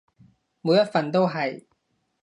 [0.03, 1.65] 每一份都係